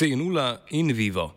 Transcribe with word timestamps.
C0 0.00 0.56
in 0.70 0.92
Vivo. 0.96 1.28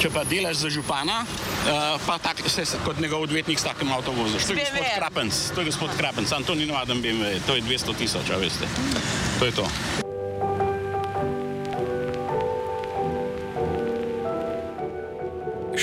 Če 0.00 0.08
pa 0.14 0.22
delaš 0.24 0.62
za 0.62 0.70
župana, 0.72 1.20
uh, 1.26 2.00
pa 2.06 2.16
tak, 2.22 2.40
se, 2.48 2.64
kot 2.86 3.00
njegov 3.02 3.26
odvetnik 3.28 3.60
s 3.60 3.68
takim 3.68 3.92
avtom 3.92 4.16
voziš. 4.16 4.48
To 4.48 4.56
je 4.56 4.64
gospod 4.64 4.90
Krapenc, 4.96 5.44
to 5.54 5.60
je 5.60 5.66
gospod 5.68 5.96
Krapenc, 5.98 6.28
sam 6.28 6.44
to 6.44 6.56
ni 6.56 6.66
navaden 6.66 7.02
BMW, 7.04 7.36
to 7.46 7.60
je 7.60 7.62
200 7.68 7.98
tisoč, 7.98 8.32
veste. 8.40 8.64
To 9.38 9.44
je 9.44 9.52
to. 9.52 10.07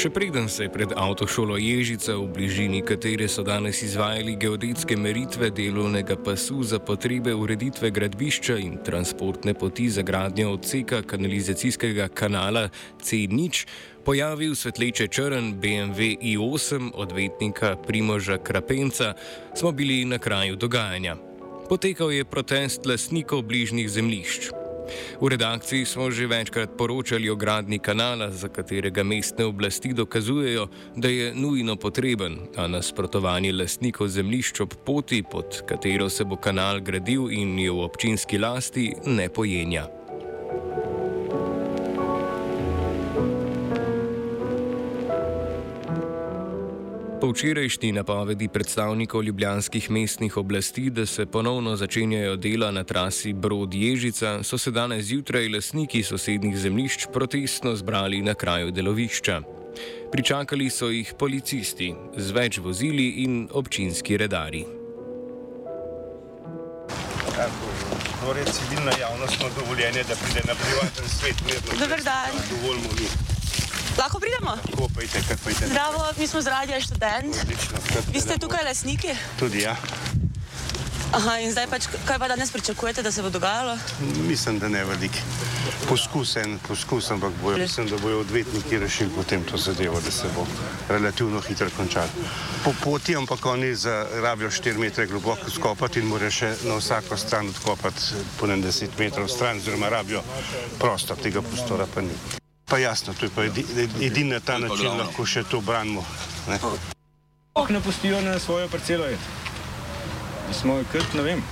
Še 0.05 0.11
preden 0.13 0.45
se 0.45 0.67
je 0.67 0.69
pred 0.69 0.91
avtošolo 0.93 1.55
Ježica, 1.57 2.13
v 2.13 2.29
bližini 2.29 2.83
katere 2.85 3.25
so 3.25 3.41
danes 3.41 3.79
izvajali 3.81 4.35
geodetske 4.37 4.93
meritve 4.93 5.47
delovnega 5.49 6.13
pasu 6.21 6.61
za 6.61 6.77
potrebe 6.77 7.33
ureditve 7.33 7.89
gradbišča 7.89 8.59
in 8.61 8.75
transportne 8.85 9.55
poti 9.57 9.87
za 9.89 10.05
gradnjo 10.05 10.51
odseka 10.59 10.99
kanalizacijskega 11.09 12.05
kanala 12.13 12.67
C0, 13.01 13.65
pojavil 14.05 14.53
svetleče 14.53 15.07
črn 15.09 15.57
BMW 15.57 16.13
i8 16.21 16.91
odvetnika 16.93 17.73
Primoža 17.73 18.37
Krapenca, 18.37 19.15
smo 19.57 19.71
bili 19.71 20.05
na 20.05 20.21
kraju 20.21 20.53
dogajanja. 20.53 21.17
Potekal 21.65 22.13
je 22.13 22.29
protest 22.29 22.85
lasnikov 22.85 23.41
bližnjih 23.41 23.89
zemljišč. 23.89 24.64
V 25.21 25.27
redakciji 25.27 25.85
smo 25.85 26.11
že 26.11 26.27
večkrat 26.27 26.77
poročali 26.77 27.29
o 27.29 27.35
gradni 27.35 27.79
kanala, 27.79 28.31
za 28.31 28.47
katerega 28.47 29.03
mestne 29.03 29.45
oblasti 29.45 29.93
dokazujejo, 29.93 30.67
da 30.95 31.07
je 31.07 31.33
nujno 31.35 31.75
potreben, 31.75 32.37
a 32.55 32.67
nasprotovanje 32.67 33.53
lastnikov 33.53 34.07
zemljišč 34.07 34.59
ob 34.59 34.73
poti, 34.85 35.23
pod 35.23 35.61
katero 35.67 36.09
se 36.09 36.23
bo 36.23 36.35
kanal 36.35 36.79
gradil 36.79 37.31
in 37.31 37.59
je 37.59 37.71
v 37.71 37.83
občinski 37.85 38.37
lasti, 38.37 38.93
ne 39.05 39.29
pojenja. 39.29 39.87
Po 47.21 47.31
včerajšnji 47.31 47.91
napovedi 47.91 48.47
predstavnikov 48.47 49.23
ljubljanskih 49.23 49.91
mestnih 49.91 50.37
oblasti, 50.37 50.89
da 50.89 51.05
se 51.05 51.25
ponovno 51.25 51.75
začenjajo 51.75 52.35
dela 52.35 52.71
na 52.71 52.83
trasi 52.83 53.33
Brod-Ježica, 53.33 54.43
so 54.43 54.57
se 54.57 54.71
danes 54.71 55.05
zjutraj 55.05 55.49
lasniki 55.49 56.03
sosednjih 56.03 56.57
zemljišč 56.57 57.07
protestno 57.13 57.75
zbrali 57.75 58.21
na 58.21 58.33
kraju 58.33 58.71
delovišča. 58.71 59.41
Pričakali 60.11 60.69
so 60.69 60.89
jih 60.89 61.13
policisti 61.19 61.93
z 62.17 62.31
več 62.31 62.57
vozili 62.57 63.07
in 63.23 63.47
občinski 63.51 64.17
redari. 64.17 64.65
Torej, 68.21 68.43
civilna 68.45 68.91
javnost 69.01 69.39
ima 69.39 69.49
dovoljenje, 69.59 70.03
da 70.03 70.15
pride 70.15 70.41
na 70.47 70.55
privaten 70.55 71.09
svet. 71.09 71.35
Dobar 71.79 72.03
dan. 72.03 72.31
Dovoljmo 72.49 72.89
mi. 72.99 73.34
Lahko 73.97 74.19
pridemo? 74.19 74.57
Tako 74.71 74.89
pojte, 74.95 75.21
kar 75.27 75.37
pojte. 75.43 75.67
Zdravo, 75.67 76.05
mi 76.17 76.27
smo 76.27 76.41
z 76.41 76.47
radia 76.47 76.81
študent. 76.81 77.35
Odlično. 77.41 77.77
Vi 78.13 78.21
ste 78.21 78.37
tukaj 78.37 78.65
lasniki? 78.65 79.15
Tudi 79.39 79.61
ja. 79.61 79.75
Aha, 81.15 81.37
in 81.39 81.51
zdaj 81.51 81.67
pač, 81.71 81.85
kaj 82.03 82.19
pa 82.19 82.27
danes 82.27 82.51
pričakujete, 82.51 83.03
da 83.03 83.11
se 83.11 83.21
bo 83.23 83.29
dogajalo? 83.29 83.77
Mislim, 84.27 84.59
da 84.59 84.67
ne 84.67 84.83
velik. 84.85 85.11
Poskus 85.87 86.35
en, 86.35 86.59
poskus, 86.67 87.11
ampak 87.11 87.31
bojo, 87.41 87.57
mislim, 87.57 87.87
da 87.87 87.97
bojo 87.97 88.19
odvetniki 88.19 88.79
rešili 88.79 89.09
potem 89.15 89.43
to 89.43 89.57
zadevo, 89.57 90.01
da 90.01 90.11
se 90.11 90.27
bo 90.35 90.45
relativno 90.89 91.41
hitro 91.41 91.69
končalo. 91.77 92.09
Po 92.63 92.73
poti, 92.83 93.15
ampak 93.15 93.45
oni 93.45 93.73
rabijo 94.21 94.49
4 94.49 94.77
metre 94.77 95.07
globoko 95.07 95.49
skopati 95.49 95.99
in 95.99 96.11
morajo 96.11 96.31
še 96.31 96.55
na 96.63 96.75
vsako 96.75 97.17
stran 97.17 97.49
odkopati 97.49 98.25
po 98.39 98.47
10 98.47 98.99
metrov 98.99 99.27
stran, 99.27 99.57
oziroma 99.57 99.89
rabijo 99.89 100.23
prostor, 100.79 101.17
tega 101.17 101.41
prostora 101.41 101.87
pa 101.95 102.01
ni. 102.01 102.43
Pa 102.65 102.77
jasno, 102.77 103.13
to 103.13 103.25
je 103.25 103.31
pa 103.35 103.43
edi- 103.43 103.65
edini 104.01 104.29
na 104.29 104.39
ta 104.39 104.57
način 104.57 104.97
lahko 104.97 105.25
še 105.25 105.43
to 105.43 105.61
branimo. 105.61 106.05
Ne? 106.49 106.59
Kako 107.53 107.73
ne 107.73 107.79
pustijo 107.79 108.21
na 108.21 108.39
svojo 108.39 108.67
parcelo? 108.67 109.05
Mi 110.47 110.53
smo 110.53 110.83
kar, 110.91 111.01
ne 111.13 111.21
vem. 111.21 111.43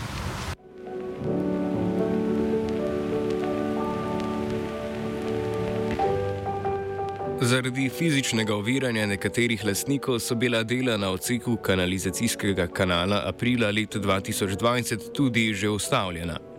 Zaradi 7.41 7.90
fizičnega 7.90 8.56
oviranja 8.56 9.06
nekaterih 9.06 9.66
lastnikov 9.66 10.19
so 10.19 10.35
bila 10.35 10.63
dela 10.63 10.97
na 10.97 11.09
odseku 11.09 11.56
kanalizacijskega 11.57 12.68
kanala 12.68 13.22
aprila 13.25 13.72
leta 13.72 14.00
2020 14.00 15.12
tudi 15.13 15.53
že 15.53 15.69
ustavljena. 15.69 16.53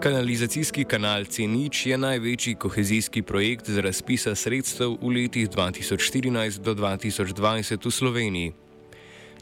Kanalizacijski 0.00 0.84
kanal 0.84 1.24
C0 1.24 1.88
je 1.88 1.98
največji 1.98 2.54
kohezijski 2.54 3.22
projekt 3.22 3.70
z 3.70 3.78
razpisa 3.78 4.34
sredstev 4.34 4.96
v 5.02 5.14
letih 5.14 5.48
2014 5.48 6.58
do 6.58 6.74
2020 6.74 7.86
v 7.86 7.90
Sloveniji. 7.90 8.52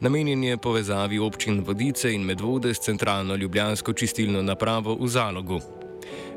Namenjen 0.00 0.44
je 0.44 0.56
povezavi 0.56 1.18
občin 1.18 1.60
Vodice 1.60 2.12
in 2.12 2.22
Medvode 2.22 2.74
s 2.74 2.80
centralno 2.80 3.36
ljubljansko 3.36 3.92
čistilno 3.92 4.42
napravo 4.42 4.94
v 5.00 5.08
Zalogu. 5.08 5.60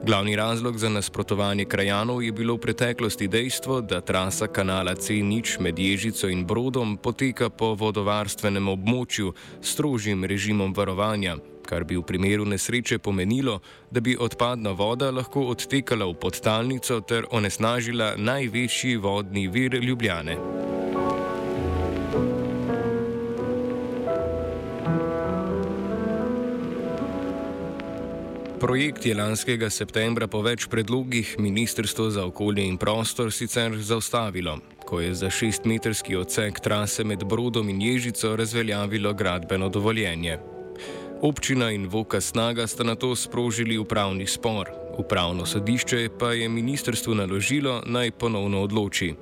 Glavni 0.04 0.36
razlog 0.36 0.78
za 0.78 0.90
nasprotovanje 0.90 1.66
krajanov 1.66 2.24
je 2.24 2.32
bilo 2.32 2.56
v 2.56 2.60
preteklosti 2.60 3.28
dejstvo, 3.28 3.82
da 3.82 4.02
trasa 4.02 4.48
kanala 4.48 4.96
C0 4.96 5.60
med 5.60 5.80
Ježico 5.80 6.28
in 6.28 6.46
Brodom 6.46 6.98
poteka 6.98 7.50
po 7.50 7.76
vodovarstvenem 7.76 8.68
območju 8.68 9.34
s 9.62 9.72
strožjim 9.72 10.26
režimom 10.26 10.74
varovanja, 10.74 11.38
kar 11.66 11.84
bi 11.84 11.98
v 11.98 12.04
primeru 12.04 12.46
nesreče 12.46 13.00
pomenilo, 13.00 13.60
da 13.92 14.00
bi 14.00 14.18
odpadna 14.20 14.72
voda 14.72 15.12
lahko 15.12 15.48
odtekala 15.54 16.06
v 16.06 16.20
podtalnico 16.20 17.02
ter 17.02 17.26
onesnažila 17.32 18.14
največji 18.18 18.98
vodni 18.98 19.48
vir 19.48 19.80
Ljubljane. 19.84 20.38
Projekt 28.64 29.06
je 29.06 29.12
lanskega 29.12 29.68
septembra 29.68 30.30
po 30.32 30.40
več 30.40 30.70
predlogih 30.72 31.34
Ministrstvo 31.36 32.06
za 32.16 32.24
okolje 32.30 32.64
in 32.64 32.78
prostor 32.80 33.28
sicer 33.36 33.76
zaustavilo, 33.76 34.56
ko 34.88 35.02
je 35.04 35.12
za 35.20 35.28
šestmetrski 35.28 36.16
odsek 36.16 36.64
trase 36.64 37.04
med 37.04 37.28
Brodom 37.28 37.68
in 37.70 37.82
Ježico 37.84 38.36
razveljavilo 38.40 39.14
gradbeno 39.14 39.68
dovoljenje. 39.70 40.53
Občina 41.24 41.72
in 41.72 41.88
Voka 41.88 42.20
Snaga 42.20 42.68
sta 42.68 42.84
na 42.84 43.00
to 43.00 43.16
sprožili 43.16 43.78
upravni 43.80 44.28
spor, 44.28 44.68
upravno 45.00 45.46
sodišče 45.46 46.10
pa 46.20 46.34
je 46.36 46.50
ministrstvu 46.50 47.16
naložilo 47.16 47.80
naj 47.86 48.12
ponovno 48.12 48.60
odloči. 48.62 49.16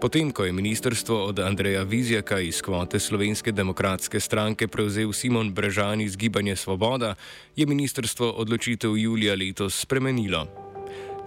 Potem, 0.00 0.32
ko 0.32 0.48
je 0.48 0.52
ministrstvo 0.52 1.24
od 1.24 1.38
Andreja 1.38 1.82
Vizjaka 1.82 2.40
iz 2.40 2.62
kvote 2.64 2.96
Slovenske 2.96 3.52
demokratske 3.52 4.20
stranke 4.20 4.68
prevzel 4.68 5.12
Simon 5.12 5.52
Brežan 5.52 6.00
iz 6.00 6.16
Gibanje 6.16 6.56
Svoboda, 6.56 7.14
je 7.56 7.66
ministrstvo 7.66 8.30
odločitev 8.30 8.96
julija 8.96 9.34
letos 9.36 9.80
spremenilo. 9.80 10.46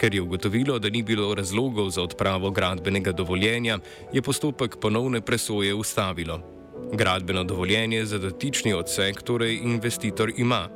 Ker 0.02 0.16
je 0.16 0.22
ugotovilo, 0.22 0.80
da 0.80 0.90
ni 0.90 1.04
bilo 1.04 1.36
razlogov 1.36 1.90
za 1.90 2.02
odpravo 2.02 2.50
gradbenega 2.50 3.12
dovoljenja, 3.12 3.78
je 4.14 4.22
postopek 4.22 4.82
ponovne 4.82 5.22
presoje 5.22 5.74
ustavilo. 5.74 6.61
Gradbeno 6.94 7.44
dovoljenje 7.44 8.06
za 8.06 8.18
dotični 8.18 8.74
odsek 8.74 9.22
torej 9.22 9.60
investitor 9.64 10.32
ima. 10.38 10.70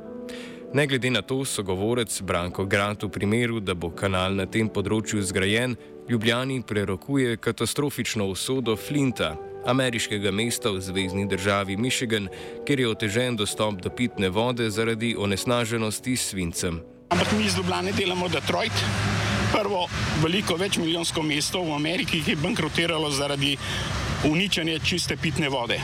Ne 0.74 0.86
glede 0.86 1.10
na 1.10 1.22
to, 1.22 1.44
so 1.44 1.62
govorec 1.62 2.20
Branko 2.22 2.64
Grat 2.64 3.02
v 3.02 3.08
primeru, 3.08 3.60
da 3.60 3.74
bo 3.74 3.90
kanal 3.90 4.34
na 4.34 4.46
tem 4.46 4.68
področju 4.68 5.22
zgrajen, 5.22 5.76
Ljubljani 6.08 6.62
prerokuje 6.62 7.36
katastrofično 7.36 8.26
usodo 8.30 8.76
Flinta, 8.76 9.36
ameriškega 9.66 10.30
mesta 10.30 10.70
v 10.70 10.80
zvezdni 10.80 11.26
državi 11.26 11.76
Michigan, 11.76 12.28
kjer 12.66 12.80
je 12.80 12.88
otežen 12.88 13.36
dostop 13.36 13.80
do 13.82 13.90
pitne 13.90 14.28
vode 14.28 14.70
zaradi 14.70 15.16
onesnaženosti 15.18 16.16
s 16.16 16.30
svincem. 16.30 16.80
Ampak 17.10 17.32
mi 17.32 17.46
iz 17.46 17.56
Ljubljane 17.56 17.92
delamo 17.92 18.28
Detroit, 18.28 18.72
prvo 19.52 19.86
veliko 20.22 20.54
večmilijonsko 20.56 21.22
mesto 21.22 21.62
v 21.62 21.74
Ameriki, 21.74 22.22
ki 22.22 22.30
je 22.30 22.42
bankrotiralo 22.42 23.10
zaradi 23.10 23.56
uničenja 24.24 24.78
čiste 24.78 25.16
pitne 25.16 25.48
vode. 25.48 25.80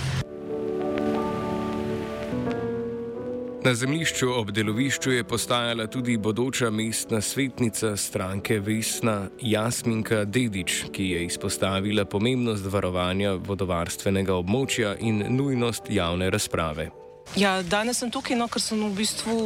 Na 3.64 3.74
zemljišču 3.74 4.26
ob 4.34 4.50
delovišču 4.50 5.12
je 5.12 5.24
postajala 5.24 5.86
tudi 5.86 6.16
bodoča 6.16 6.70
mestna 6.70 7.20
svetnica 7.20 7.96
stranke 7.96 8.58
Vesna 8.58 9.28
Jasminka 9.40 10.24
Dedič, 10.24 10.84
ki 10.92 11.04
je 11.08 11.24
izpostavila 11.24 12.04
pomembnost 12.04 12.66
varovanja 12.66 13.36
vodovarstvenega 13.38 14.34
območja 14.34 14.96
in 14.98 15.22
nujnost 15.28 15.82
javne 15.90 16.30
razprave. 16.30 16.90
Ja, 17.36 17.62
danes 17.62 18.02
sem 18.02 18.10
tukaj, 18.10 18.36
no, 18.36 18.48
ker 18.50 18.60
sem 18.60 18.82
v 18.82 18.90
bistvu 18.98 19.36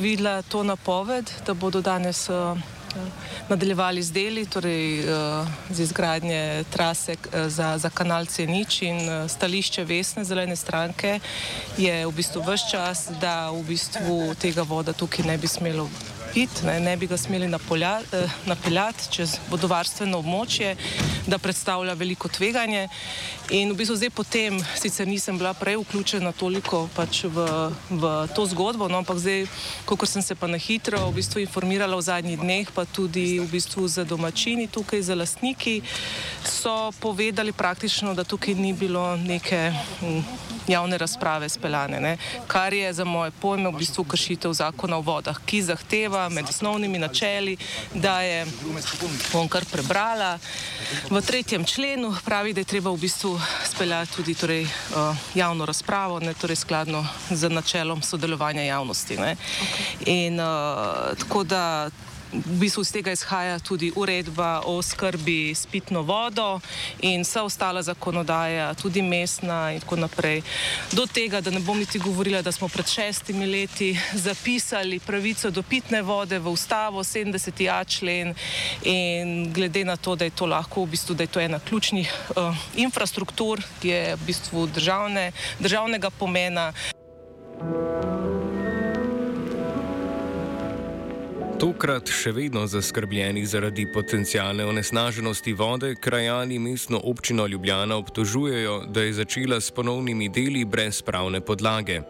videla 0.00 0.40
to 0.42 0.62
napoved, 0.64 1.30
da 1.46 1.54
bodo 1.54 1.84
danes 1.84 2.30
uh, 2.32 2.56
nadaljevali 3.48 4.02
z 4.02 4.12
deli, 4.12 4.46
torej 4.46 5.04
uh, 5.04 5.46
z 5.70 5.80
izgradnje 5.80 6.64
trase 6.70 7.14
uh, 7.14 7.46
za, 7.48 7.78
za 7.78 7.90
kanal 7.90 8.24
C0 8.24 8.82
in 8.82 9.28
stališče 9.28 9.84
Vesne 9.84 10.24
zelene 10.24 10.56
stranke 10.56 11.20
je 11.78 12.06
v 12.06 12.12
bistvu 12.12 12.42
vse 12.42 12.70
čas, 12.70 13.08
da 13.20 13.50
v 13.50 13.62
bistvu 13.62 14.34
tega 14.40 14.62
voda 14.62 14.92
tukaj 14.92 15.26
ne 15.26 15.38
bi 15.38 15.48
smelo 15.48 15.88
pit, 16.36 16.62
ne, 16.68 16.80
ne 16.80 16.92
bi 17.00 17.06
ga 17.08 17.16
smeli 17.16 17.46
eh, 17.48 18.28
napeljati 18.46 19.08
čez 19.10 19.38
vodovarstveno 19.48 20.18
območje, 20.20 20.74
da 21.26 21.38
predstavlja 21.38 21.94
veliko 21.96 22.28
tveganje. 22.28 22.88
In 23.56 23.72
v 23.72 23.76
bistvu 23.78 23.96
zdaj 23.96 24.10
potem, 24.10 24.58
sicer 24.76 25.08
nisem 25.08 25.38
bila 25.38 25.54
prej 25.56 25.78
vključena 25.80 26.34
toliko 26.36 26.90
pač 26.92 27.22
v, 27.24 27.46
v 27.88 28.10
to 28.36 28.44
zgodbo, 28.52 28.88
no, 28.92 29.00
ampak 29.00 29.16
zdaj, 29.16 29.46
ko 29.88 29.96
sem 30.04 30.20
se 30.22 30.36
pa 30.36 30.44
na 30.46 30.60
hitro 30.60 31.00
v 31.08 31.22
bistvu 31.22 31.40
informirala 31.40 31.96
v 31.96 32.04
zadnjih 32.04 32.44
dneh, 32.44 32.68
pa 32.68 32.84
tudi 32.84 33.40
v 33.40 33.48
bistvu 33.48 33.88
za 33.88 34.04
domačini 34.04 34.68
tukaj, 34.68 35.06
za 35.08 35.16
lastniki, 35.16 35.80
so 36.44 36.92
povedali 37.00 37.56
praktično, 37.56 38.12
da 38.12 38.28
tukaj 38.28 38.52
ni 38.60 38.76
bilo 38.76 39.16
neke 39.16 39.72
hm, 39.72 40.20
javne 40.68 40.98
razprave 40.98 41.48
speljane, 41.48 42.00
ne? 42.00 42.16
kar 42.46 42.74
je 42.74 42.92
za 42.92 43.04
moje 43.04 43.30
pojme 43.30 43.70
v 43.70 43.78
bistvu 43.78 44.04
kršitev 44.04 44.52
zakona 44.52 44.96
o 44.96 45.00
vodah, 45.00 45.38
ki 45.46 45.62
zahteva 45.62 46.28
med 46.28 46.48
osnovnimi 46.48 46.98
načeli, 46.98 47.56
da 47.94 48.20
je, 48.20 48.46
bom 49.32 49.48
kar 49.48 49.64
prebrala, 49.72 50.38
v 51.10 51.20
tretjem 51.22 51.64
členu 51.64 52.14
pravi, 52.24 52.52
da 52.52 52.60
je 52.60 52.72
treba 52.74 52.90
v 52.90 53.00
bistvu 53.00 53.40
speljati 53.64 54.16
tudi 54.16 54.34
torej, 54.34 54.64
uh, 54.64 55.16
javno 55.34 55.66
razpravo, 55.66 56.20
ne, 56.20 56.34
torej 56.34 56.56
skladno 56.56 57.06
z 57.30 57.48
načelom 57.48 58.02
sodelovanja 58.02 58.62
javnosti. 58.62 59.16
Okay. 59.16 59.36
In 60.06 60.40
uh, 60.40 61.16
tako 61.18 61.44
da 61.44 61.90
v 62.44 62.58
bistvu 62.60 62.82
iz 62.82 62.92
tega 62.92 63.12
izhaja 63.12 63.58
tudi 63.58 63.92
uredba 63.96 64.60
o 64.64 64.82
skrbi 64.82 65.54
s 65.54 65.66
pitno 65.66 66.02
vodo 66.02 66.60
in 67.00 67.22
vsa 67.22 67.42
ostala 67.42 67.82
zakonodaja, 67.82 68.74
tudi 68.74 69.02
mestna 69.02 69.72
in 69.72 69.80
tako 69.80 69.96
naprej. 69.96 70.42
Do 70.92 71.06
tega, 71.06 71.40
da 71.40 71.50
ne 71.50 71.60
bom 71.60 71.78
niti 71.78 71.98
govorila, 71.98 72.42
da 72.42 72.52
smo 72.52 72.68
pred 72.68 72.88
šestimi 72.88 73.46
leti 73.46 73.98
zapisali 74.14 75.00
pravico 75.00 75.50
do 75.50 75.62
pitne 75.62 76.02
vode 76.02 76.38
v 76.38 76.50
ustavo, 76.50 77.04
70a 77.04 77.84
člen 77.88 78.34
in 78.82 79.52
glede 79.52 79.84
na 79.84 79.96
to, 79.96 80.16
da 80.16 80.24
je 80.24 80.30
to 80.30 80.46
lahko 80.46 80.84
v 80.84 80.90
bistvu, 80.90 81.14
da 81.14 81.22
je 81.22 81.32
to 81.32 81.40
ena 81.40 81.58
ključnih 81.58 82.12
uh, 82.36 82.56
infrastruktur, 82.76 83.62
ki 83.80 83.88
je 83.88 84.16
v 84.16 84.26
bistvu 84.26 84.66
državne, 84.66 85.32
državnega 85.60 86.10
pomena. 86.10 86.72
Tokrat 91.56 92.10
še 92.12 92.34
vedno 92.36 92.66
zaskrbljeni 92.68 93.46
zaradi 93.48 93.86
potencijalne 93.88 94.64
onesnaženosti 94.68 95.54
vode, 95.56 95.94
krajani 95.96 96.58
mestno 96.60 96.98
občino 97.04 97.46
Ljubljana 97.46 97.96
obtožujejo, 97.96 98.74
da 98.92 99.02
je 99.02 99.14
začela 99.16 99.56
s 99.60 99.70
ponovnimi 99.70 100.28
deli 100.28 100.64
brez 100.64 101.00
pravne 101.02 101.40
podlage. 101.40 102.02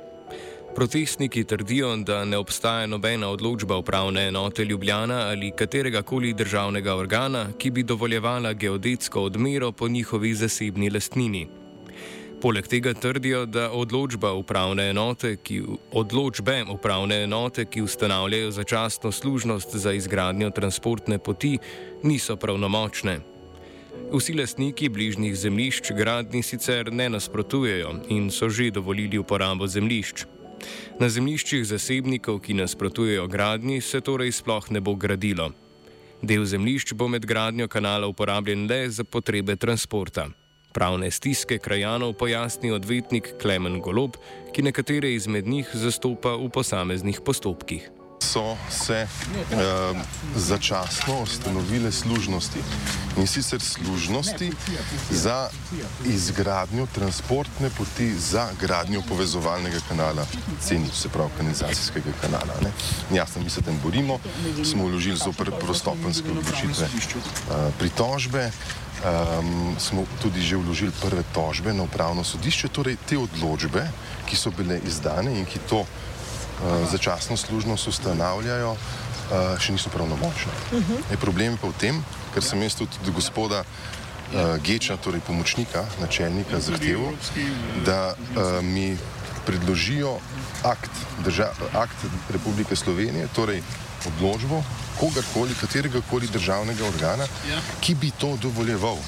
Protestniki 0.75 1.45
trdijo, 1.45 1.93
da 1.97 2.25
ne 2.25 2.41
obstaja 2.43 2.89
nobena 2.91 3.29
odločba 3.31 3.77
upravne 3.79 4.27
enote 4.29 4.65
Ljubljana 4.65 5.21
ali 5.29 5.53
katerega 5.57 6.03
koli 6.03 6.33
državnega 6.35 6.97
organa, 6.97 7.47
ki 7.59 7.71
bi 7.71 7.83
dovoljevala 7.83 8.53
geodetsko 8.53 9.23
odmero 9.31 9.71
po 9.73 9.89
njihovi 9.89 10.35
zasebni 10.35 10.91
lastnini. 10.91 11.66
Poleg 12.41 12.67
tega 12.69 12.93
trdijo, 12.95 13.47
da 13.47 13.71
odločba 13.73 14.33
upravne 14.37 14.91
enote, 14.91 15.37
ki, 15.41 15.63
odločbe 15.97 16.59
upravne 16.69 17.23
enote, 17.25 17.65
ki 17.65 17.83
ustanavljajo 17.83 18.51
začasno 18.51 19.13
služnost 19.13 19.77
za 19.77 19.93
izgradnjo 19.93 20.51
transportne 20.51 21.19
poti, 21.19 21.57
niso 22.03 22.37
pravnomočne. 22.37 23.19
Vsi 24.13 24.37
lastniki 24.37 24.89
bližnjih 24.89 25.37
zemljišč 25.37 25.93
gradni 25.97 26.43
sicer 26.43 26.93
ne 26.93 27.09
nasprotujejo 27.09 27.95
in 28.09 28.31
so 28.31 28.49
že 28.49 28.71
dovolili 28.71 29.19
uporabo 29.19 29.67
zemljišč. 29.67 30.25
Na 31.01 31.09
zemljiščih 31.09 31.65
zasebnikov, 31.65 32.41
ki 32.41 32.55
nasprotujejo 32.55 33.27
gradni, 33.27 33.81
se 33.81 34.01
torej 34.01 34.33
sploh 34.33 34.71
ne 34.71 34.81
bo 34.81 34.95
gradilo. 34.95 35.51
Del 36.23 36.45
zemljišč 36.45 36.93
bo 36.95 37.09
med 37.09 37.27
gradnjo 37.27 37.69
kanala 37.69 38.07
uporabljen 38.07 38.69
le 38.69 38.91
za 38.91 39.05
potrebe 39.05 39.57
transporta. 39.57 40.29
Pravne 40.77 41.09
stiske 41.11 41.57
krajanov 41.59 42.19
pojasni 42.21 42.69
odvetnik 42.77 43.31
Klemen 43.41 43.79
Golob, 43.81 44.19
ki 44.53 44.61
nekatere 44.67 45.15
izmed 45.17 45.49
njih 45.49 45.71
zastopa 45.73 46.35
v 46.37 46.51
posameznih 46.53 47.23
postopkih. 47.25 47.96
So 48.27 48.57
se 48.71 49.07
eh, 49.07 49.09
začasno 50.37 51.23
ustanovile 51.23 51.93
služnosti 51.93 52.59
in 53.17 53.27
sicer 53.27 53.61
služnosti 53.61 54.53
za 55.11 55.49
izgradnjo 56.05 56.87
transportne 56.95 57.71
poti 57.79 58.15
za 58.19 58.49
gradnjo 58.61 59.03
povezovalnega 59.09 59.79
kanala, 59.89 60.27
ceni 60.61 60.89
se 60.95 61.09
pravi 61.09 61.31
kanalizacijskega 61.37 62.13
kanala. 62.21 62.55
Ne. 62.63 62.71
Jasno, 63.17 63.43
mi 63.43 63.51
se 63.51 63.63
tem 63.63 63.79
borimo, 63.83 64.19
smo 64.65 64.87
vložili 64.87 65.17
zopr 65.17 65.51
prostopenske 65.61 66.31
odločitve 66.31 66.87
eh, 66.87 67.71
pritožbe 67.79 68.51
um, 69.05 69.75
smo 69.79 70.07
tudi 70.23 70.43
že 70.43 70.57
vložili 70.57 70.93
prve 71.01 71.23
tožbe 71.35 71.73
na 71.73 71.83
upravno 71.83 72.25
sodišče, 72.25 72.69
torej 72.69 72.97
te 73.09 73.19
odločbe, 73.19 73.85
ki 74.27 74.37
so 74.37 74.51
bile 74.51 74.81
izdane 74.85 75.39
in 75.39 75.45
ki 75.45 75.59
to 75.69 75.85
začasno 76.91 77.37
služnost 77.37 77.89
ustanavljajo, 77.89 78.71
uh, 78.73 79.59
še 79.61 79.73
niso 79.73 79.91
pravnomočne. 79.91 80.53
Uh 80.73 80.79
mhm. 80.79 80.93
-huh. 80.93 81.17
Problem 81.21 81.53
je 81.53 81.59
pa 81.59 81.69
v 81.69 81.79
tem, 81.79 82.05
ker 82.35 82.43
sem 82.43 82.63
jaz 82.63 82.75
tudi 82.75 83.13
gospoda 83.15 83.65
uh, 83.65 84.57
Geča, 84.63 84.97
torej 84.97 85.21
pomočnika, 85.21 85.85
načelnika, 86.01 86.61
zahteval, 86.61 87.13
da 87.85 88.15
uh, 88.15 88.65
mi 88.65 88.97
predložijo 89.47 90.19
akt, 90.65 90.91
drža, 91.25 91.51
akt 91.73 91.97
Republike 92.31 92.77
Slovenije, 92.77 93.29
torej 93.35 93.63
odločbo 94.07 94.63
kogarkoli, 94.99 95.55
katerega 95.61 96.01
koli 96.11 96.27
državnega 96.27 96.87
organa, 96.87 97.27
ki 97.81 97.95
bi 97.95 98.11
to 98.11 98.37
dovoljeval. 98.43 98.99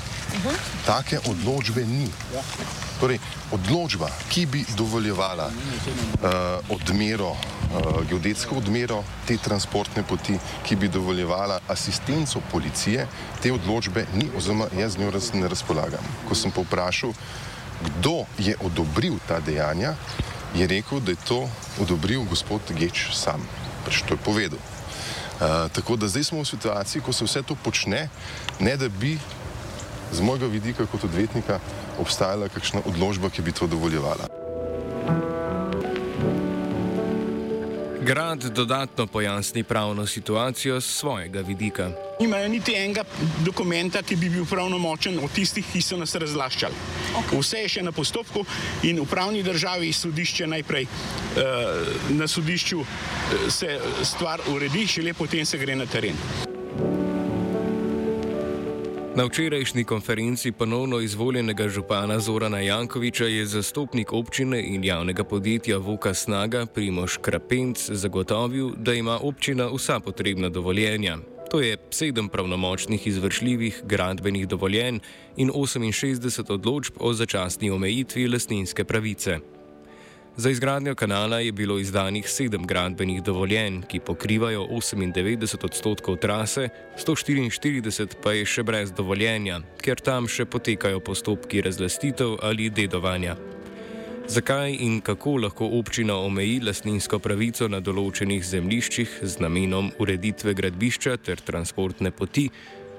Take 0.87 1.19
odločbe 1.27 1.85
ni. 1.87 2.09
Torej, 3.01 3.19
odločba, 3.53 4.09
ki 4.29 4.47
bi 4.47 4.65
dovoljevala 4.77 5.49
uh, 5.49 6.31
odmero, 6.69 7.31
uh, 7.31 7.39
geodetsko 8.09 8.57
odmero 8.57 9.03
te 9.27 9.37
transportne 9.37 10.03
poti, 10.03 10.39
ki 10.67 10.77
bi 10.77 10.89
dovoljevala 10.89 11.61
asistenco 11.69 12.41
policije, 12.53 13.07
te 13.43 13.53
odločbe 13.53 14.07
ni, 14.15 14.29
oziroma 14.37 14.69
jaz 14.79 14.93
z 14.93 14.99
njo 14.99 15.11
raz, 15.11 15.33
ne 15.35 15.49
razpolagam. 15.49 16.05
Ko 16.29 16.35
sem 16.35 16.53
pa 16.53 16.65
vprašal, 16.65 17.13
kdo 17.85 18.25
je 18.39 18.57
odobril 18.65 19.19
ta 19.29 19.41
dejanja, 19.41 19.95
je 20.57 20.67
rekel, 20.67 21.01
da 21.01 21.11
je 21.11 21.25
to 21.29 21.49
odobril 21.81 22.25
gospod 22.25 22.61
Geč 22.79 23.09
sam. 23.13 23.45
Pač 23.85 24.03
to 24.03 24.15
je 24.15 24.25
povedal. 24.25 24.59
Uh, 25.39 25.71
tako 25.73 25.97
da 25.97 26.09
zdaj 26.09 26.25
smo 26.25 26.43
v 26.43 26.51
situaciji, 26.51 27.03
ko 27.03 27.13
se 27.13 27.25
vse 27.25 27.43
to 27.43 27.55
počne, 27.55 28.09
ne 28.61 28.77
da 28.77 28.89
bi 28.89 29.19
z 30.13 30.21
mojega 30.21 30.47
vidika 30.47 30.87
kot 30.87 31.05
odvetnika 31.05 31.61
obstajala 31.99 32.49
kakšna 32.49 32.81
odložba, 32.87 33.31
ki 33.31 33.43
bi 33.43 33.53
to 33.53 33.67
dovoljevala. 33.67 34.29
Grad 38.09 38.45
dodatno 38.45 39.07
pojasni 39.07 39.63
pravno 39.63 40.07
situacijo 40.07 40.81
z 40.81 40.87
svojega 40.87 41.41
vidika. 41.41 41.91
Nimajo 42.21 42.49
niti 42.49 42.73
enega 42.75 43.05
dokumenta, 43.45 44.03
ki 44.03 44.17
bi 44.17 44.31
bil 44.31 44.47
pravnomočen 44.47 45.19
od 45.25 45.31
tistih, 45.33 45.67
ki 45.73 45.83
so 45.83 45.97
nas 45.97 46.15
razlaščali. 46.15 46.75
Okay. 47.21 47.41
Vse 47.41 47.63
je 47.67 47.69
še 47.69 47.83
na 47.85 47.93
postopku 47.93 48.47
in 48.83 49.03
v 49.03 49.07
pravni 49.07 49.43
državi 49.43 49.93
sodišče 49.93 50.47
najprej 50.47 50.89
uh, 50.89 52.13
na 52.17 52.29
sodišču 52.29 52.81
uh, 52.81 52.87
se 53.53 53.77
stvar 54.03 54.41
uredi, 54.55 54.87
šele 54.87 55.13
potem 55.13 55.45
se 55.45 55.59
gre 55.59 55.77
na 55.77 55.87
teren. 55.87 56.48
Na 59.19 59.25
včerajšnji 59.25 59.85
konferenci 59.85 60.53
ponovno 60.53 61.01
izvoljenega 61.01 61.69
župana 61.69 62.21
Zorana 62.21 62.61
Jankoviča 62.61 63.25
je 63.25 63.47
zastopnik 63.47 64.13
občine 64.13 64.63
in 64.63 64.85
javnega 64.85 65.25
podjetja 65.25 65.79
Voka 65.79 66.15
Snaga 66.15 66.67
Primoš 66.67 67.17
Krapenc 67.17 67.91
zagotovil, 67.91 68.71
da 68.77 68.95
ima 68.95 69.19
občina 69.23 69.67
vsa 69.75 70.01
potrebna 70.01 70.49
dovoljenja. 70.49 71.19
To 71.51 71.61
je 71.61 71.77
sedem 71.91 72.29
pravnomočnih 72.29 73.07
izvršljivih 73.07 73.83
gradbenih 73.85 74.49
dovoljenj 74.49 74.99
in 75.37 75.51
68 75.51 76.53
odločb 76.53 76.95
o 77.01 77.13
začasni 77.13 77.71
omejitvi 77.71 78.29
lastninske 78.29 78.85
pravice. 78.85 79.39
Za 80.39 80.51
izgradnjo 80.51 80.95
kanala 80.95 81.41
je 81.41 81.53
bilo 81.53 81.79
izdanih 81.79 82.31
sedem 82.31 82.67
gradbenih 82.67 83.23
dovoljenj, 83.23 83.81
ki 83.89 84.01
pokrivajo 84.01 84.69
98 84.71 85.65
odstotkov 85.65 86.17
trase, 86.17 86.69
144 86.99 88.15
pa 88.23 88.33
je 88.33 88.45
še 88.47 88.63
brez 88.63 88.93
dovoljenja, 88.95 89.59
ker 89.83 89.99
tam 89.99 90.29
še 90.31 90.47
potekajo 90.47 91.01
postopki 91.01 91.65
razlastitev 91.67 92.37
ali 92.43 92.71
dedovanja. 92.71 93.35
Zakaj 94.29 94.79
in 94.79 95.01
kako 95.01 95.37
lahko 95.49 95.73
občina 95.81 96.15
omeji 96.23 96.61
lastninsko 96.63 97.19
pravico 97.19 97.67
na 97.69 97.83
določenih 97.83 98.47
zemljiščih 98.47 99.19
z 99.23 99.43
namenom 99.43 99.91
ureditve 99.99 100.55
gradbišča 100.55 101.19
ter 101.19 101.43
transportne 101.43 102.15
poti, 102.15 102.47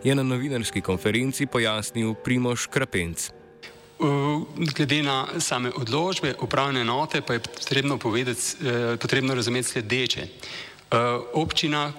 je 0.03 0.15
na 0.15 0.27
novinarski 0.27 0.81
konferenci 0.83 1.47
pojasnil 1.47 2.17
Primoš 2.19 2.67
Krapenc. 2.67 3.38
Glede 4.55 5.03
na 5.03 5.27
same 5.39 5.71
odločbe 5.75 6.35
upravne 6.41 6.81
enote 6.81 7.21
pa 7.21 7.33
je 7.33 7.39
potrebno, 7.39 7.97
povedati, 7.97 8.41
eh, 8.63 8.97
potrebno 8.97 9.35
razumeti 9.35 9.67
sledeče. 9.67 10.21
Eh, 10.21 10.97
občina 11.33 11.93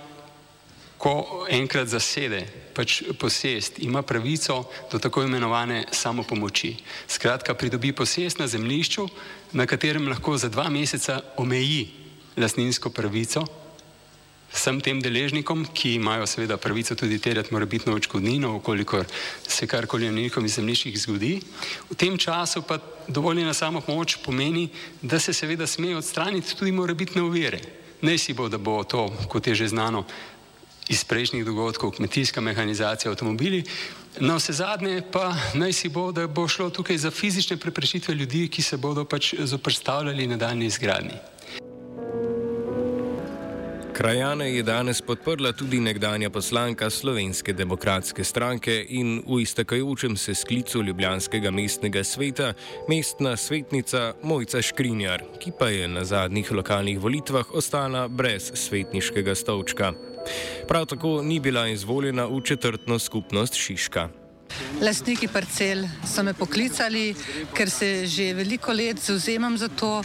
ko 0.98 1.46
enkrat 1.48 1.88
zasede 1.88 2.46
pač 2.74 3.02
posest, 3.18 3.78
ima 3.78 4.02
pravico 4.02 4.64
do 4.92 4.98
tako 4.98 5.22
imenovane 5.22 5.84
samopomoči. 5.92 6.76
Skratka, 7.08 7.54
pridobi 7.54 7.92
posest 7.92 8.38
na 8.38 8.46
zemljišču, 8.46 9.08
na 9.52 9.66
katerem 9.66 10.08
lahko 10.08 10.36
za 10.36 10.48
dva 10.48 10.68
meseca 10.68 11.20
omeji 11.36 11.88
lasninsko 12.36 12.90
pravico 12.90 13.46
vsem 14.52 14.80
tem 14.80 15.00
deležnikom, 15.02 15.64
ki 15.74 15.94
imajo 15.94 16.26
seveda 16.26 16.56
pravico 16.56 16.94
tudi 16.94 17.18
terjati 17.18 17.54
morebitno 17.54 17.94
očkodnino, 17.94 18.56
ukolikor 18.56 19.06
se 19.48 19.66
karkoli 19.66 20.10
na 20.10 20.20
njihovih 20.20 20.52
zemljiščih 20.52 20.98
zgodi. 21.00 21.40
V 21.90 21.94
tem 21.94 22.18
času 22.18 22.62
pa 22.62 22.78
dovoljena 23.08 23.54
samo 23.54 23.80
pomoč 23.80 24.16
pomeni, 24.24 24.68
da 25.02 25.18
se 25.18 25.32
seveda 25.32 25.66
sme 25.66 25.96
odstraniti 25.96 26.56
tudi 26.56 26.72
morebitne 26.72 27.22
uvire. 27.22 27.60
Ne 28.02 28.18
si 28.18 28.32
bo, 28.32 28.48
da 28.48 28.58
bo 28.58 28.82
to, 28.84 29.08
kot 29.28 29.46
je 29.46 29.54
že 29.54 29.68
znano, 29.68 30.04
iz 30.90 31.04
prejšnjih 31.04 31.44
dogodkov, 31.46 31.90
kmetijska 31.90 32.40
mehanizacija, 32.40 33.12
avtomobili. 33.12 33.62
Na 34.18 34.34
vse 34.36 34.52
zadnje 34.52 35.02
pa 35.12 35.30
naj 35.54 35.72
si 35.72 35.88
bo, 35.88 36.10
da 36.12 36.26
bo 36.26 36.48
šlo 36.48 36.70
tukaj 36.70 36.98
za 36.98 37.10
fizične 37.10 37.56
preprečitve 37.56 38.14
ljudi, 38.14 38.48
ki 38.48 38.62
se 38.62 38.76
bodo 38.76 39.04
pač 39.04 39.34
zoprstavljali 39.38 40.26
nadaljni 40.26 40.66
izgradnji. 40.66 41.14
Krajane 43.92 44.54
je 44.54 44.62
danes 44.62 45.00
podprla 45.02 45.52
tudi 45.52 45.80
nekdanja 45.80 46.30
poslanka 46.30 46.90
Slovenske 46.90 47.52
demokratske 47.52 48.24
stranke 48.24 48.86
in 48.88 49.22
v 49.26 49.40
iztekajočem 49.42 50.16
se 50.16 50.34
sklicu 50.34 50.82
Ljubljanskega 50.82 51.50
mestnega 51.50 52.04
sveta 52.04 52.52
mestna 52.88 53.36
svetnica 53.36 54.14
Mojca 54.22 54.62
Škrinjar, 54.62 55.24
ki 55.38 55.52
pa 55.58 55.68
je 55.68 55.88
na 55.88 56.04
zadnjih 56.04 56.52
lokalnih 56.52 57.00
volitvah 57.00 57.54
ostala 57.54 58.08
brez 58.08 58.52
svetniškega 58.54 59.34
stolčka. 59.34 59.92
Prav 60.68 60.86
tako 60.86 61.22
ni 61.22 61.40
bila 61.40 61.68
izvoljena 61.68 62.26
v 62.26 62.40
četrtno 62.44 62.98
skupnost 62.98 63.54
Šiška. 63.54 64.19
Lastniki 64.80 65.28
parcel 65.28 65.84
so 66.06 66.22
me 66.22 66.32
poklicali, 66.34 67.14
ker 67.54 67.70
se 67.70 68.06
že 68.06 68.32
veliko 68.34 68.72
let 68.72 68.98
zauzemam 69.02 69.58
za 69.58 69.68
to, 69.68 70.02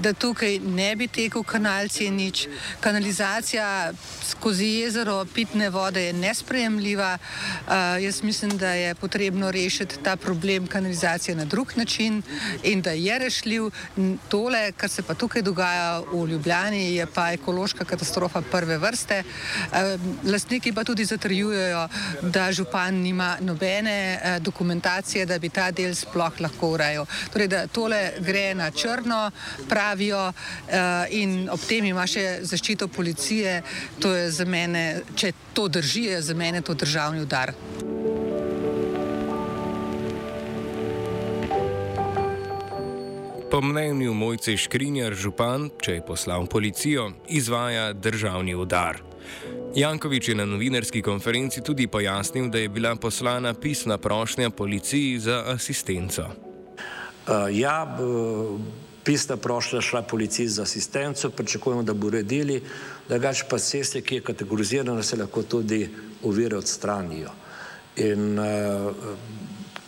da 0.00 0.12
tukaj 0.12 0.58
ne 0.58 0.90
bi 0.96 1.08
tekel 1.08 1.42
kanal 1.42 1.88
C0. 1.88 2.48
Kanalizacija 2.80 3.92
skozi 4.28 4.66
jezero 4.66 5.24
pitne 5.34 5.70
vode 5.70 6.02
je 6.02 6.12
nesprejemljiva. 6.12 7.18
Uh, 7.18 7.72
jaz 8.02 8.22
mislim, 8.22 8.58
da 8.58 8.72
je 8.72 8.94
potrebno 8.94 9.50
rešiti 9.50 10.02
ta 10.04 10.16
problem 10.16 10.66
kanalizacije 10.66 11.34
na 11.34 11.44
drug 11.44 11.72
način 11.76 12.22
in 12.62 12.82
da 12.82 12.90
je 12.90 13.18
rešljiv. 13.18 13.70
Tole, 14.28 14.72
kar 14.72 14.90
se 14.90 15.02
pa 15.02 15.14
tukaj 15.14 15.42
dogaja 15.42 16.00
v 16.12 16.26
Ljubljani, 16.26 16.94
je 16.94 17.06
pa 17.06 17.32
ekološka 17.32 17.84
katastrofa 17.84 18.42
prve 18.50 18.78
vrste. 18.78 19.22
Uh, 19.24 20.30
lastniki 20.30 20.72
pa 20.72 20.84
tudi 20.84 21.04
zatrjujejo, 21.04 21.88
da 22.22 22.52
župan 22.52 22.94
nima 22.94 23.36
nobene 23.40 23.87
nobene 23.88 24.20
eh, 24.22 24.40
dokumentacije, 24.40 25.26
da 25.26 25.38
bi 25.38 25.48
ta 25.48 25.70
del 25.70 25.94
sploh 25.94 26.40
lahko 26.40 26.72
urejal. 26.74 27.06
Torej, 27.32 27.48
da 27.48 27.66
tole 27.66 28.12
gre 28.20 28.54
na 28.54 28.70
črno, 28.70 29.30
pravijo, 29.68 30.32
eh, 30.68 31.06
in 31.10 31.48
ob 31.50 31.60
tem 31.60 31.84
ima 31.84 32.06
še 32.06 32.40
zaščito 32.42 32.88
policije. 32.88 33.62
To 34.00 34.14
je 34.14 34.30
za 34.30 34.44
mene, 34.44 35.02
če 35.16 35.32
to 35.54 35.68
drži, 35.68 36.04
je 36.04 36.22
za 36.22 36.34
mene 36.34 36.60
to 36.60 36.74
državni 36.74 37.20
udar. 37.20 37.52
Po 43.50 43.60
mnenju 43.60 44.12
Mojce 44.14 44.56
Škrinjar, 44.56 45.14
župan, 45.14 45.70
če 45.80 45.92
je 45.92 46.04
poslal 46.04 46.46
policijo, 46.46 47.12
izvaja 47.28 47.92
državni 47.92 48.54
udar. 48.54 49.07
Jankovič 49.74 50.28
je 50.28 50.34
na 50.34 50.44
novinarski 50.44 51.02
konferenci 51.02 51.60
tudi 51.60 51.86
pojasnil, 51.86 52.48
da 52.50 52.58
je 52.58 52.68
bila 52.68 52.96
poslana 52.96 53.54
pisna 53.54 53.98
prošnja 53.98 54.50
policiji 54.50 55.18
za 55.18 55.44
asistenco. 55.46 56.24
Uh, 57.28 57.34
ja, 57.52 57.98
pisna 59.04 59.36
prošnja 59.36 59.80
šla 59.80 60.02
policiji 60.02 60.48
za 60.48 60.62
asistenco, 60.62 61.30
pričakujemo, 61.30 61.82
da 61.82 61.94
bo 61.94 62.06
uredili, 62.06 62.62
da 63.08 63.18
gač 63.18 63.42
pa 63.50 63.58
ceste, 63.58 64.00
ki 64.00 64.14
je 64.14 64.20
kategorizirana, 64.20 65.02
se 65.02 65.16
lahko 65.16 65.42
tudi 65.42 65.88
uvire 66.22 66.56
odstranijo. 66.56 67.30
In 67.96 68.38
uh, 68.38 68.92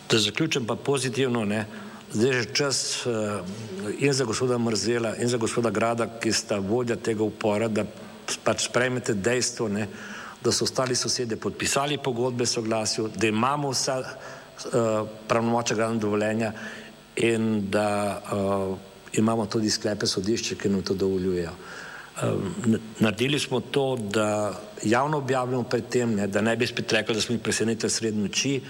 da 0.09 0.19
zaključim 0.19 0.65
pa 0.65 0.75
pozitivno, 0.75 1.45
ne, 1.45 1.65
zdaj 2.13 2.37
je 2.37 2.45
čas 2.53 3.05
uh, 3.05 3.13
in 3.99 4.13
za 4.13 4.25
gospoda 4.25 4.57
Mrzela 4.57 5.15
in 5.15 5.27
za 5.27 5.37
gospoda 5.37 5.69
Grada, 5.69 6.07
ki 6.19 6.31
sta 6.33 6.57
vodja 6.57 6.95
tega 6.95 7.23
upora, 7.23 7.67
da 7.67 7.85
pač 8.43 8.67
sprejmete 8.69 9.13
dejstvo, 9.13 9.67
ne, 9.69 9.87
da 10.43 10.51
so 10.51 10.65
ostali 10.65 10.95
sosedje 10.95 11.37
podpisali 11.37 11.97
pogodbe 11.97 12.45
soglasju, 12.45 13.09
da 13.15 13.27
imamo 13.27 13.69
vsa 13.71 13.99
uh, 14.01 15.07
pravnomočna 15.27 15.75
gradna 15.75 15.99
dovoljenja 15.99 16.53
in 17.15 17.69
da 17.69 18.21
uh, 18.21 18.77
imamo 19.13 19.45
tudi 19.45 19.69
sklepe 19.69 20.07
sodišče, 20.07 20.55
ki 20.55 20.69
nam 20.69 20.81
to 20.81 20.93
dovoljujejo. 20.93 21.51
Um, 22.21 22.77
naredili 22.99 23.39
smo 23.39 23.59
to, 23.59 23.95
da 23.95 24.53
javno 24.83 25.17
objavljamo 25.17 25.63
pred 25.63 25.89
tem, 25.89 26.15
ne, 26.15 26.27
da 26.27 26.41
ne 26.41 26.55
bi 26.55 26.67
spet 26.67 26.91
rekli, 26.91 27.15
da 27.15 27.21
smo 27.21 27.35
jih 27.35 27.43
presenetili 27.43 27.89
sred 27.89 28.17
noči. 28.17 28.61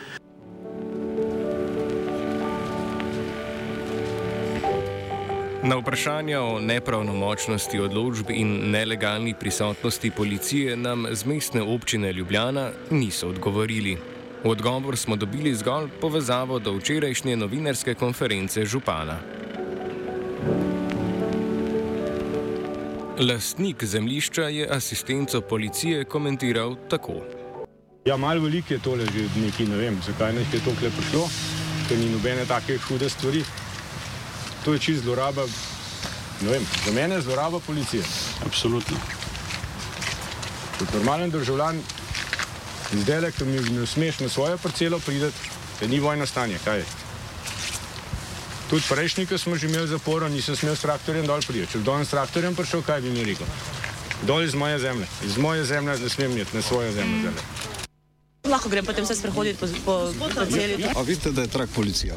Na 5.64 5.76
vprašanje 5.78 6.40
o 6.40 6.60
nepravnomočnosti 6.60 7.80
odločb 7.80 8.32
in 8.34 8.72
nelegalni 8.72 9.34
prisotnosti 9.34 10.12
policije 10.12 10.78
nam 10.78 11.06
z 11.12 11.26
mestne 11.26 11.62
občine 11.62 12.14
Ljubljana 12.14 12.72
niso 12.90 13.30
odgovorili. 13.30 13.98
V 14.44 14.50
odgovor 14.50 14.98
smo 14.98 15.16
dobili 15.16 15.54
zgolj 15.56 15.90
povezavo 16.02 16.60
do 16.60 16.74
včerajšnje 16.74 17.38
novinarske 17.38 17.94
konference 17.94 18.66
župana. 18.66 19.20
Lastnik 23.20 23.84
zemljišča 23.84 24.44
je 24.44 24.68
asistenco 24.72 25.42
policije 25.42 26.04
komentiral 26.04 26.76
tako. 26.90 27.22
Ja, 28.06 28.18
malo 28.18 28.42
veliko 28.42 28.74
je 28.74 28.80
tole 28.80 29.06
že 29.06 29.30
nekaj, 29.46 29.66
ne 29.66 29.78
vem, 29.78 30.02
zakaj 30.06 30.34
ne 30.34 30.40
je 30.42 30.64
to 30.66 30.74
kle 30.80 30.90
prišlo, 30.90 31.30
ker 31.90 31.98
ni 31.98 32.10
nobene 32.10 32.46
take 32.46 32.78
hude 32.78 33.10
stvari 33.10 33.44
to 34.66 34.74
je 34.74 34.80
čist 34.80 35.04
zloraba. 35.04 35.46
Vem, 36.42 36.66
za 36.86 36.92
mene 36.92 37.16
je 37.16 37.22
zloraba 37.22 37.60
policije. 37.60 38.04
Absolutno. 38.46 38.98
Kot 40.80 40.94
normalen 40.94 41.30
državljan, 41.30 41.82
zdaj 42.94 43.22
le, 43.22 43.32
ko 43.32 43.46
mi 43.46 43.60
ne 43.60 43.86
smeš 43.86 44.20
na 44.20 44.30
svojo 44.30 44.58
parcelo 44.58 45.00
priti, 45.00 45.30
da 45.82 45.88
ni 45.88 46.00
vojno 46.00 46.26
stanje. 46.26 46.58
Kaj? 46.64 46.84
Tudi 48.70 48.84
prejšnji, 48.90 49.26
ki 49.26 49.38
smo 49.38 49.56
že 49.56 49.68
imeli 49.68 49.88
zaporo, 49.88 50.30
nisem 50.30 50.56
smel 50.56 50.76
s 50.76 50.82
traktorjem 50.82 51.28
dol 51.28 51.42
priti. 51.48 51.72
Če 51.72 51.78
bi 51.78 51.84
dol 51.84 52.06
s 52.06 52.10
traktorjem 52.10 52.56
prišel, 52.56 52.82
kaj 52.82 53.02
bi 53.02 53.10
mi 53.12 53.24
rekel? 53.24 53.48
Dol 54.26 54.44
iz 54.44 54.54
moje 54.56 54.80
zemlje. 54.80 55.08
Iz 55.26 55.38
moje 55.38 55.66
zemlje 55.66 55.98
ne 56.00 56.10
smem 56.10 56.38
iti 56.38 56.56
na 56.56 56.62
svojo 56.62 56.92
zemljo. 56.92 57.34
Lahko 58.50 58.70
grem 58.70 58.86
potem 58.86 59.06
se 59.06 59.16
sprehoditi 59.16 59.60
po, 59.60 59.68
po, 59.86 60.30
po 60.36 60.46
celi. 60.46 60.86
A 60.96 61.02
vidite, 61.02 61.32
da 61.32 61.42
je 61.42 61.48
trak 61.48 61.70
policija? 61.76 62.16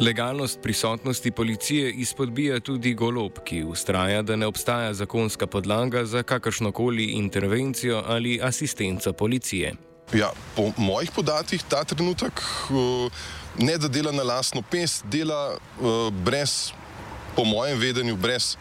Legalnost 0.00 0.58
prisotnosti 0.62 1.30
policije 1.30 1.90
izpodbija 1.90 2.60
tudi 2.60 2.94
golob, 2.94 3.32
ki 3.44 3.62
ustraja, 3.64 4.22
da 4.22 4.36
ne 4.36 4.46
obstaja 4.46 4.94
zakonska 4.94 5.46
podlaga 5.46 6.04
za 6.04 6.22
kakršnokoli 6.22 7.04
intervencijo 7.04 8.02
ali 8.06 8.40
asistenco 8.42 9.12
policije. 9.12 9.74
Ja, 10.12 10.30
po 10.56 10.72
mojih 10.76 11.10
podatkih 11.14 11.62
ta 11.68 11.84
trenutek 11.84 12.32
uh, 12.70 13.12
ne 13.58 13.78
da 13.78 13.88
dela 13.88 14.12
na 14.12 14.22
lastno 14.22 14.62
pest, 14.70 15.04
dela 15.06 15.56
uh, 15.56 16.12
brez, 16.12 16.72
po 17.36 17.44
mojem 17.44 17.78
vedenju, 17.78 18.16
brez 18.16 18.56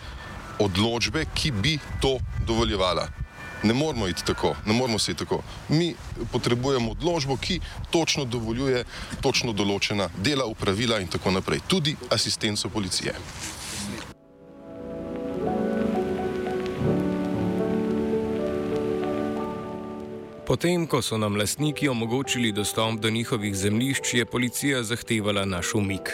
odločbe, 0.60 1.26
ki 1.34 1.52
bi 1.52 1.80
to 2.02 2.18
dovoljevala. 2.48 3.25
Ne 3.64 3.74
moramo 3.74 4.08
iti 4.08 4.26
tako, 4.26 4.56
ne 4.66 4.74
moramo 4.74 5.00
se 5.00 5.12
iti 5.12 5.20
tako. 5.20 5.42
Mi 5.70 5.96
potrebujemo 6.32 6.92
odločbo, 6.92 7.38
ki 7.38 7.60
točno 7.92 8.26
dovoljuje 8.26 8.84
točno 9.22 9.54
določena 9.54 10.10
dela, 10.18 10.46
upravila 10.46 11.00
in 11.00 11.08
tako 11.08 11.32
naprej. 11.32 11.60
Tudi 11.68 11.96
asistenco 12.10 12.70
policije. 12.70 13.14
Potem, 20.46 20.86
ko 20.88 21.02
so 21.02 21.18
nam 21.18 21.36
lastniki 21.36 21.88
omogočili 21.90 22.52
dostop 22.52 23.00
do 23.02 23.10
njihovih 23.10 23.56
zemljišč, 23.56 24.14
je 24.14 24.26
policija 24.26 24.84
zahtevala 24.84 25.46
naš 25.46 25.74
umik. 25.74 26.12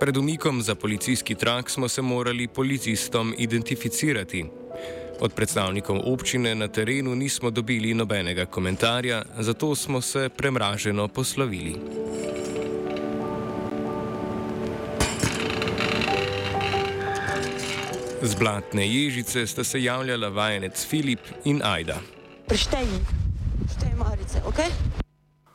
Pred 0.00 0.16
umikom 0.16 0.62
za 0.62 0.74
policijski 0.74 1.34
trak 1.34 1.70
smo 1.70 1.88
se 1.88 2.02
morali 2.02 2.48
policistom 2.48 3.34
identificirati, 3.38 4.44
Od 5.22 5.30
predstavnikov 5.30 6.02
občine 6.02 6.50
na 6.54 6.66
terenu 6.66 7.14
nismo 7.14 7.50
dobili 7.50 7.94
nobenega 7.94 8.46
komentarja, 8.46 9.22
zato 9.38 9.74
smo 9.74 10.00
se 10.00 10.28
premraženo 10.28 11.08
poslovili. 11.08 11.78
Z 18.22 18.34
blatne 18.34 18.88
ježice 18.94 19.46
sta 19.46 19.64
se 19.64 19.82
javljala 19.82 20.28
vajenec 20.28 20.86
Filip 20.86 21.20
in 21.44 21.62
Ajda. 21.64 21.98
Prištej 22.46 22.82
jih, 22.82 23.06
prištej 23.62 23.94
marice, 23.98 24.42
ok? 24.46 24.58